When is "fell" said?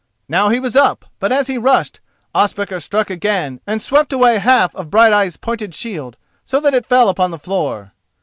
6.87-7.07